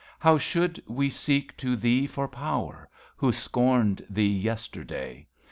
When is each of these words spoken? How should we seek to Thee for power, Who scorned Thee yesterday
How 0.17 0.35
should 0.39 0.81
we 0.87 1.11
seek 1.11 1.55
to 1.57 1.75
Thee 1.75 2.07
for 2.07 2.27
power, 2.27 2.89
Who 3.17 3.31
scorned 3.31 4.03
Thee 4.09 4.25
yesterday 4.35 5.27